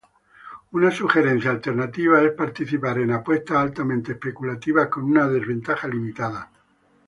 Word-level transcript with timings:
Una 0.71 0.89
sugerencia 0.89 1.51
alternativa 1.51 2.23
es 2.23 2.31
participar 2.31 2.97
en 2.97 3.11
apuestas 3.11 3.57
altamente 3.57 4.13
especulativas 4.13 4.87
con 4.87 5.03
una 5.03 5.27
desventaja 5.27 5.87
limitada. 5.87 6.49